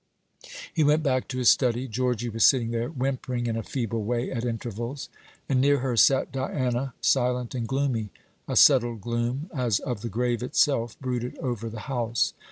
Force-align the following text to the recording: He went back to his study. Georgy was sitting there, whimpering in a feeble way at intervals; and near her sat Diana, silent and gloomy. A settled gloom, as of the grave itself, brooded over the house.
He 0.73 0.83
went 0.83 1.03
back 1.03 1.27
to 1.27 1.37
his 1.37 1.49
study. 1.51 1.87
Georgy 1.87 2.27
was 2.27 2.43
sitting 2.43 2.71
there, 2.71 2.89
whimpering 2.89 3.45
in 3.45 3.55
a 3.55 3.61
feeble 3.61 4.03
way 4.03 4.31
at 4.31 4.43
intervals; 4.43 5.09
and 5.47 5.61
near 5.61 5.77
her 5.77 5.95
sat 5.95 6.31
Diana, 6.31 6.95
silent 7.01 7.53
and 7.53 7.67
gloomy. 7.67 8.09
A 8.47 8.55
settled 8.55 9.01
gloom, 9.01 9.47
as 9.53 9.77
of 9.79 10.01
the 10.01 10.09
grave 10.09 10.41
itself, 10.41 10.99
brooded 10.99 11.37
over 11.37 11.69
the 11.69 11.81
house. 11.81 12.33